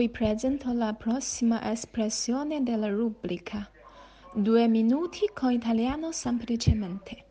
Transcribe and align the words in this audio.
cui 0.00 0.08
presento 0.08 0.72
la 0.72 0.94
prossima 0.94 1.70
espressione 1.70 2.62
della 2.62 2.88
rubrica. 2.88 3.68
Due 4.32 4.66
minuti 4.66 5.30
con 5.34 5.50
italiano 5.50 6.10
semplicemente. 6.10 7.26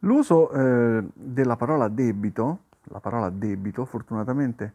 L'uso 0.00 0.50
eh, 0.50 1.04
della 1.14 1.54
parola 1.54 1.86
debito, 1.86 2.64
la 2.86 2.98
parola 2.98 3.30
debito, 3.30 3.84
fortunatamente 3.84 4.74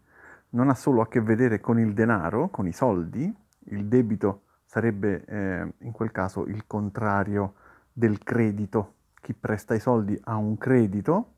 non 0.52 0.70
ha 0.70 0.76
solo 0.76 1.02
a 1.02 1.10
che 1.10 1.20
vedere 1.20 1.60
con 1.60 1.78
il 1.78 1.94
denaro, 1.94 2.48
con 2.48 2.68
i 2.68 2.72
soldi, 2.72 3.30
il 3.72 3.88
debito 3.88 4.44
sarebbe 4.64 5.26
eh, 5.26 5.74
in 5.80 5.92
quel 5.92 6.12
caso 6.12 6.46
il 6.46 6.66
contrario 6.68 7.56
del 7.92 8.20
credito. 8.20 8.94
Chi 9.20 9.34
presta 9.34 9.74
i 9.74 9.82
soldi 9.82 10.18
ha 10.24 10.38
un 10.38 10.58
credito 10.58 11.34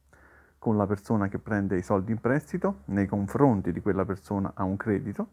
con 0.60 0.78
la 0.78 0.86
persona 0.86 1.28
che 1.28 1.40
prende 1.40 1.78
i 1.78 1.82
soldi 1.82 2.12
in 2.12 2.20
prestito, 2.20 2.82
nei 2.86 3.06
confronti 3.06 3.72
di 3.72 3.82
quella 3.82 4.06
persona 4.06 4.52
ha 4.56 4.64
un 4.64 4.78
credito 4.78 5.30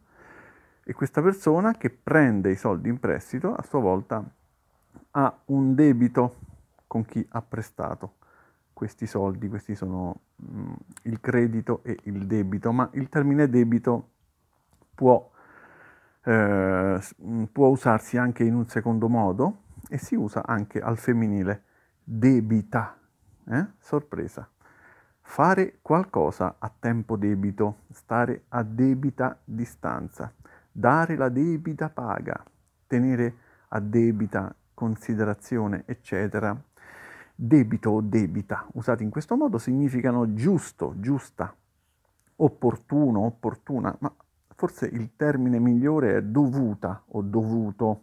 e 0.84 0.92
questa 0.92 1.22
persona 1.22 1.72
che 1.72 1.90
prende 1.90 2.50
i 2.50 2.56
soldi 2.56 2.88
in 2.88 2.98
prestito 3.00 3.54
a 3.54 3.62
sua 3.62 3.80
volta 3.80 4.22
ha 5.12 5.40
un 5.46 5.74
debito 5.74 6.36
con 6.86 7.04
chi 7.04 7.26
ha 7.30 7.42
prestato 7.42 8.16
questi 8.74 9.06
soldi, 9.06 9.48
questi 9.48 9.74
sono 9.74 10.20
mh, 10.36 10.60
mm, 10.60 10.72
il 11.02 11.20
credito 11.20 11.82
e 11.84 11.96
il 12.02 12.26
debito, 12.26 12.72
ma 12.72 12.88
il 12.92 13.08
termine 13.08 13.48
debito 13.48 14.10
può, 14.94 15.30
eh, 16.24 17.00
può 17.50 17.68
usarsi 17.68 18.18
anche 18.18 18.44
in 18.44 18.54
un 18.54 18.66
secondo 18.66 19.08
modo 19.08 19.62
e 19.88 19.96
si 19.96 20.16
usa 20.16 20.44
anche 20.44 20.80
al 20.80 20.98
femminile 20.98 21.62
debita, 22.02 22.98
eh? 23.48 23.66
sorpresa. 23.78 24.48
Fare 25.26 25.78
qualcosa 25.82 26.56
a 26.58 26.70
tempo 26.78 27.16
debito, 27.16 27.78
stare 27.90 28.44
a 28.50 28.62
debita 28.62 29.36
distanza, 29.42 30.32
dare 30.70 31.16
la 31.16 31.28
debita 31.28 31.88
paga, 31.88 32.40
tenere 32.86 33.36
a 33.68 33.80
debita 33.80 34.54
considerazione, 34.74 35.82
eccetera. 35.86 36.56
Debito 37.34 37.90
o 37.90 38.00
debita, 38.00 38.64
usati 38.74 39.02
in 39.02 39.10
questo 39.10 39.34
modo, 39.34 39.58
significano 39.58 40.34
giusto, 40.34 40.94
giusta, 40.98 41.52
opportuno, 42.36 43.24
opportuna, 43.24 43.96
ma 43.98 44.14
forse 44.54 44.86
il 44.86 45.16
termine 45.16 45.58
migliore 45.58 46.16
è 46.16 46.22
dovuta 46.22 47.02
o 47.08 47.22
dovuto, 47.22 48.02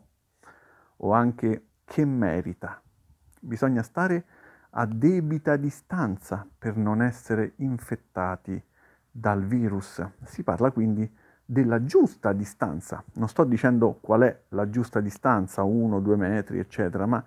o 0.97 1.13
anche 1.13 1.67
che 1.85 2.03
merita. 2.03 2.81
Bisogna 3.39 3.83
stare 3.83 4.25
a 4.71 4.85
debita 4.85 5.57
distanza 5.57 6.47
per 6.57 6.77
non 6.77 7.01
essere 7.01 7.53
infettati 7.57 8.61
dal 9.09 9.43
virus. 9.43 10.05
Si 10.23 10.43
parla 10.43 10.71
quindi 10.71 11.09
della 11.43 11.83
giusta 11.83 12.31
distanza. 12.31 13.03
Non 13.13 13.27
sto 13.27 13.43
dicendo 13.43 13.97
qual 13.99 14.21
è 14.21 14.41
la 14.49 14.69
giusta 14.69 15.01
distanza, 15.01 15.63
uno, 15.63 15.99
due 15.99 16.15
metri, 16.15 16.59
eccetera, 16.59 17.05
ma 17.05 17.23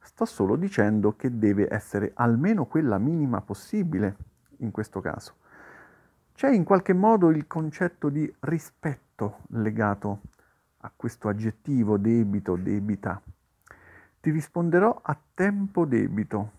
sto 0.00 0.24
solo 0.24 0.56
dicendo 0.56 1.14
che 1.14 1.38
deve 1.38 1.68
essere 1.70 2.10
almeno 2.14 2.66
quella 2.66 2.98
minima 2.98 3.40
possibile 3.40 4.16
in 4.58 4.72
questo 4.72 5.00
caso. 5.00 5.34
C'è 6.34 6.48
in 6.50 6.64
qualche 6.64 6.94
modo 6.94 7.30
il 7.30 7.46
concetto 7.46 8.08
di 8.08 8.32
rispetto 8.40 9.40
legato 9.50 10.22
a 10.78 10.92
questo 10.94 11.28
aggettivo 11.28 11.98
debito, 11.98 12.56
debita. 12.56 13.20
Ti 14.20 14.30
risponderò 14.30 15.00
a 15.02 15.16
tempo 15.34 15.84
debito. 15.84 16.58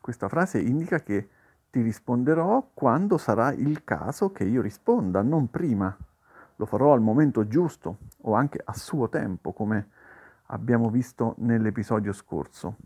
Questa 0.00 0.28
frase 0.28 0.60
indica 0.60 1.00
che 1.00 1.28
ti 1.70 1.82
risponderò 1.82 2.70
quando 2.72 3.18
sarà 3.18 3.52
il 3.52 3.84
caso 3.84 4.32
che 4.32 4.44
io 4.44 4.62
risponda, 4.62 5.22
non 5.22 5.50
prima. 5.50 5.94
Lo 6.56 6.66
farò 6.66 6.92
al 6.92 7.00
momento 7.00 7.46
giusto 7.46 7.98
o 8.22 8.34
anche 8.34 8.60
a 8.64 8.72
suo 8.72 9.08
tempo, 9.08 9.52
come 9.52 9.88
abbiamo 10.46 10.90
visto 10.90 11.34
nell'episodio 11.38 12.12
scorso. 12.12 12.76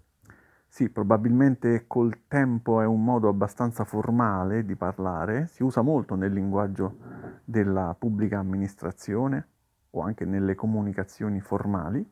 Sì, 0.66 0.88
probabilmente 0.88 1.86
col 1.86 2.26
tempo 2.26 2.80
è 2.80 2.86
un 2.86 3.04
modo 3.04 3.28
abbastanza 3.28 3.84
formale 3.84 4.64
di 4.64 4.74
parlare, 4.74 5.46
si 5.46 5.62
usa 5.62 5.82
molto 5.82 6.14
nel 6.14 6.32
linguaggio 6.32 6.96
della 7.44 7.94
pubblica 7.98 8.38
amministrazione 8.38 9.46
o 9.90 10.00
anche 10.00 10.24
nelle 10.24 10.54
comunicazioni 10.54 11.40
formali. 11.40 12.10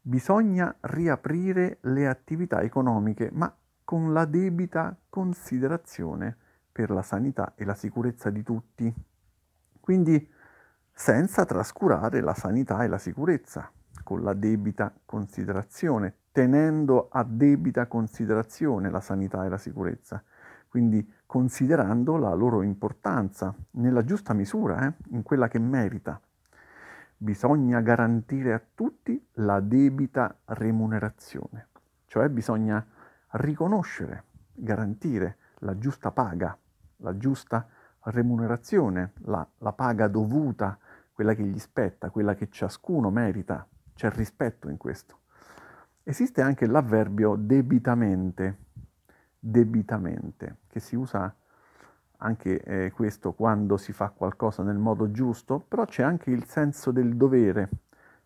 Bisogna 0.00 0.74
riaprire 0.82 1.78
le 1.82 2.06
attività 2.06 2.62
economiche, 2.62 3.28
ma 3.32 3.52
con 3.88 4.12
la 4.12 4.26
debita 4.26 4.94
considerazione 5.08 6.36
per 6.70 6.90
la 6.90 7.00
sanità 7.00 7.54
e 7.56 7.64
la 7.64 7.72
sicurezza 7.74 8.28
di 8.28 8.42
tutti. 8.42 8.94
Quindi 9.80 10.30
senza 10.92 11.46
trascurare 11.46 12.20
la 12.20 12.34
sanità 12.34 12.84
e 12.84 12.86
la 12.86 12.98
sicurezza, 12.98 13.72
con 14.04 14.22
la 14.22 14.34
debita 14.34 14.92
considerazione, 15.06 16.16
tenendo 16.32 17.08
a 17.10 17.24
debita 17.24 17.86
considerazione 17.86 18.90
la 18.90 19.00
sanità 19.00 19.46
e 19.46 19.48
la 19.48 19.56
sicurezza, 19.56 20.22
quindi 20.68 21.10
considerando 21.24 22.18
la 22.18 22.34
loro 22.34 22.60
importanza 22.60 23.54
nella 23.70 24.04
giusta 24.04 24.34
misura, 24.34 24.86
eh, 24.86 24.92
in 25.12 25.22
quella 25.22 25.48
che 25.48 25.58
merita. 25.58 26.20
Bisogna 27.16 27.80
garantire 27.80 28.52
a 28.52 28.60
tutti 28.74 29.26
la 29.36 29.60
debita 29.60 30.40
remunerazione, 30.44 31.68
cioè 32.04 32.28
bisogna 32.28 32.86
riconoscere, 33.32 34.24
garantire 34.52 35.36
la 35.60 35.76
giusta 35.78 36.10
paga, 36.10 36.56
la 36.96 37.16
giusta 37.16 37.68
remunerazione, 38.04 39.12
la, 39.24 39.46
la 39.58 39.72
paga 39.72 40.08
dovuta, 40.08 40.78
quella 41.12 41.34
che 41.34 41.44
gli 41.44 41.58
spetta, 41.58 42.10
quella 42.10 42.34
che 42.34 42.48
ciascuno 42.48 43.10
merita. 43.10 43.66
C'è 43.94 44.10
rispetto 44.10 44.68
in 44.68 44.76
questo. 44.76 45.18
Esiste 46.04 46.40
anche 46.40 46.66
l'avverbio 46.66 47.34
debitamente, 47.36 48.58
debitamente, 49.38 50.58
che 50.68 50.80
si 50.80 50.94
usa 50.94 51.34
anche 52.18 52.62
eh, 52.62 52.92
questo 52.92 53.32
quando 53.32 53.76
si 53.76 53.92
fa 53.92 54.10
qualcosa 54.10 54.62
nel 54.62 54.78
modo 54.78 55.10
giusto, 55.10 55.58
però 55.58 55.84
c'è 55.84 56.02
anche 56.02 56.30
il 56.30 56.44
senso 56.44 56.92
del 56.92 57.16
dovere. 57.16 57.68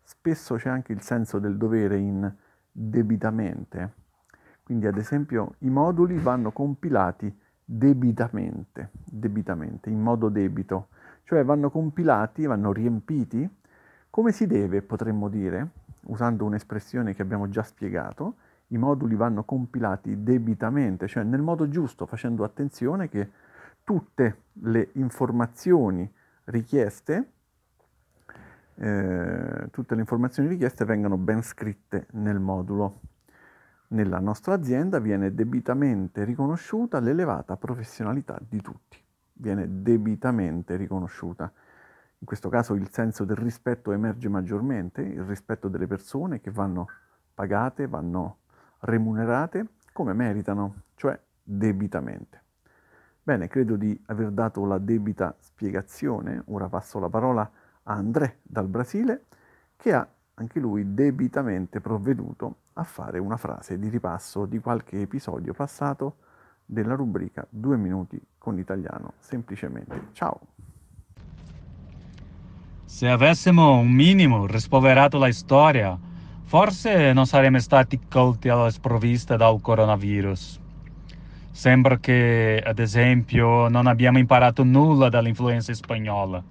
Spesso 0.03 0.55
c'è 0.55 0.69
anche 0.69 0.93
il 0.93 1.01
senso 1.01 1.39
del 1.39 1.57
dovere 1.57 1.97
in 1.97 2.31
debitamente. 2.71 4.02
Quindi 4.63 4.87
ad 4.87 4.97
esempio 4.97 5.55
i 5.59 5.69
moduli 5.69 6.17
vanno 6.17 6.51
compilati 6.51 7.35
debitamente, 7.65 8.91
debitamente, 9.03 9.89
in 9.89 9.99
modo 9.99 10.29
debito, 10.29 10.87
cioè 11.23 11.43
vanno 11.43 11.69
compilati, 11.69 12.45
vanno 12.45 12.71
riempiti 12.71 13.49
come 14.09 14.31
si 14.31 14.45
deve, 14.47 14.81
potremmo 14.81 15.27
dire, 15.27 15.69
usando 16.05 16.45
un'espressione 16.45 17.13
che 17.13 17.21
abbiamo 17.21 17.49
già 17.49 17.63
spiegato, 17.63 18.35
i 18.67 18.77
moduli 18.77 19.15
vanno 19.15 19.43
compilati 19.43 20.23
debitamente, 20.23 21.07
cioè 21.07 21.23
nel 21.23 21.41
modo 21.41 21.67
giusto, 21.67 22.05
facendo 22.05 22.43
attenzione 22.43 23.09
che 23.09 23.29
tutte 23.83 24.37
le 24.61 24.89
informazioni 24.93 26.09
richieste, 26.45 27.31
eh, 28.75 29.67
tutte 29.71 29.95
le 29.95 30.01
informazioni 30.01 30.47
richieste 30.47 30.85
vengano 30.85 31.17
ben 31.17 31.41
scritte 31.41 32.07
nel 32.11 32.39
modulo 32.39 32.99
nella 33.93 34.19
nostra 34.19 34.53
azienda 34.53 34.99
viene 34.99 35.33
debitamente 35.33 36.23
riconosciuta 36.23 36.99
l'elevata 36.99 37.57
professionalità 37.57 38.39
di 38.47 38.61
tutti. 38.61 38.97
Viene 39.33 39.81
debitamente 39.81 40.75
riconosciuta. 40.75 41.51
In 42.19 42.25
questo 42.25 42.49
caso 42.49 42.73
il 42.73 42.89
senso 42.91 43.23
del 43.23 43.37
rispetto 43.37 43.91
emerge 43.91 44.29
maggiormente, 44.29 45.01
il 45.01 45.23
rispetto 45.23 45.67
delle 45.67 45.87
persone 45.87 46.39
che 46.41 46.51
vanno 46.51 46.87
pagate, 47.33 47.87
vanno 47.87 48.37
remunerate 48.79 49.67
come 49.91 50.13
meritano, 50.13 50.83
cioè 50.95 51.19
debitamente. 51.41 52.41
Bene, 53.21 53.47
credo 53.47 53.75
di 53.75 54.01
aver 54.07 54.31
dato 54.31 54.65
la 54.65 54.79
debita 54.79 55.35
spiegazione. 55.39 56.41
Ora 56.47 56.67
passo 56.67 56.99
la 56.99 57.09
parola 57.09 57.49
a 57.83 57.93
André 57.93 58.39
dal 58.41 58.67
Brasile, 58.67 59.25
che 59.75 59.93
ha 59.93 60.07
anche 60.35 60.59
lui 60.59 60.93
debitamente 60.93 61.79
provveduto 61.79 62.55
a 62.73 62.83
fare 62.83 63.19
una 63.19 63.37
frase 63.37 63.77
di 63.77 63.89
ripasso 63.89 64.45
di 64.45 64.59
qualche 64.59 65.01
episodio 65.01 65.53
passato 65.53 66.15
della 66.65 66.95
rubrica 66.95 67.45
Due 67.49 67.77
minuti 67.77 68.19
con 68.37 68.55
l'italiano 68.55 69.13
semplicemente. 69.19 70.07
Ciao! 70.13 70.39
Se 72.85 73.07
avessimo 73.07 73.77
un 73.77 73.91
minimo 73.91 74.45
rispolverato 74.45 75.17
la 75.17 75.31
storia, 75.31 75.97
forse 76.43 77.13
non 77.13 77.25
saremmo 77.25 77.59
stati 77.59 77.99
colti 78.09 78.49
alla 78.49 78.69
sprovvista 78.69 79.35
dal 79.35 79.61
coronavirus. 79.61 80.59
Sembra 81.51 81.97
che, 81.97 82.61
ad 82.63 82.79
esempio, 82.79 83.67
non 83.67 83.85
abbiamo 83.87 84.17
imparato 84.17 84.63
nulla 84.63 85.09
dall'influenza 85.09 85.73
spagnola, 85.73 86.43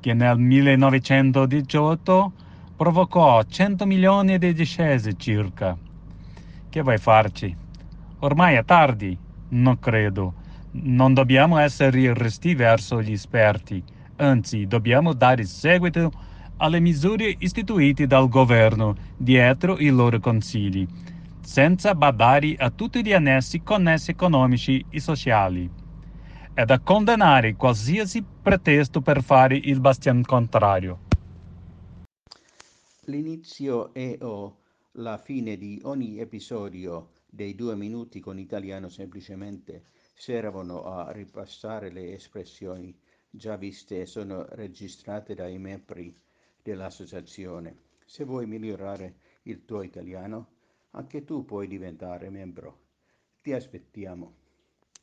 che 0.00 0.14
nel 0.14 0.38
1918 0.38 2.32
provocò 2.82 3.40
100 3.44 3.86
milioni 3.86 4.38
di 4.38 4.52
decessi 4.52 5.16
circa. 5.16 5.78
Che 6.68 6.82
vai 6.82 6.98
farci? 6.98 7.56
Ormai 8.18 8.56
è 8.56 8.64
tardi? 8.64 9.16
Non 9.50 9.78
credo. 9.78 10.34
Non 10.72 11.14
dobbiamo 11.14 11.58
essere 11.58 12.00
irresti 12.00 12.56
verso 12.56 13.00
gli 13.00 13.12
esperti, 13.12 13.80
Anzi, 14.16 14.66
dobbiamo 14.66 15.12
dare 15.12 15.44
seguito 15.44 16.10
alle 16.56 16.80
misure 16.80 17.32
istituite 17.38 18.08
dal 18.08 18.28
governo 18.28 18.96
dietro 19.16 19.78
i 19.78 19.88
loro 19.88 20.18
consigli, 20.18 20.84
senza 21.40 21.94
badare 21.94 22.56
a 22.58 22.70
tutti 22.70 23.04
gli 23.04 23.12
annessi 23.12 23.62
connessi 23.62 24.10
economici 24.10 24.84
e 24.90 24.98
sociali. 24.98 25.70
È 26.52 26.64
da 26.64 26.80
condannare 26.80 27.54
qualsiasi 27.54 28.24
pretesto 28.42 29.00
per 29.00 29.22
fare 29.22 29.54
il 29.54 29.78
bastian 29.78 30.22
contrario. 30.22 31.01
L'inizio 33.06 33.92
e 33.94 34.16
o 34.20 34.60
la 34.92 35.18
fine 35.18 35.56
di 35.56 35.80
ogni 35.82 36.20
episodio 36.20 37.10
dei 37.26 37.56
due 37.56 37.74
minuti 37.74 38.20
con 38.20 38.38
italiano 38.38 38.88
semplicemente 38.88 39.86
servono 40.14 40.84
a 40.84 41.10
ripassare 41.10 41.90
le 41.90 42.12
espressioni 42.12 42.96
già 43.28 43.56
viste 43.56 44.02
e 44.02 44.06
sono 44.06 44.46
registrate 44.50 45.34
dai 45.34 45.58
membri 45.58 46.16
dell'associazione. 46.62 47.76
Se 48.06 48.22
vuoi 48.22 48.46
migliorare 48.46 49.16
il 49.42 49.64
tuo 49.64 49.82
italiano, 49.82 50.58
anche 50.90 51.24
tu 51.24 51.44
puoi 51.44 51.66
diventare 51.66 52.30
membro. 52.30 52.82
Ti 53.40 53.52
aspettiamo. 53.52 54.41